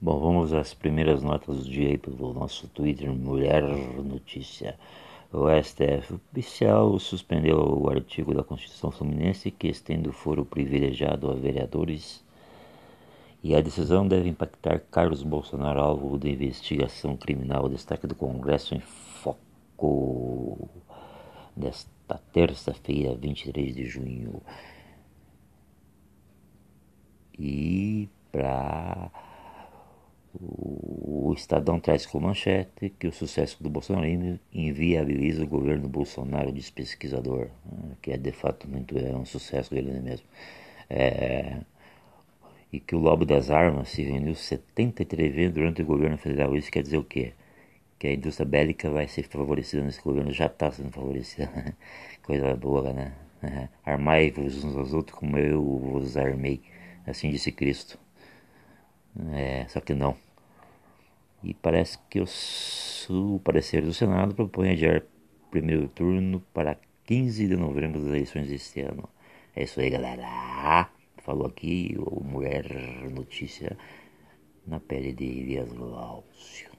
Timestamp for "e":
13.42-13.56, 27.36-28.08, 42.72-42.80, 61.42-61.54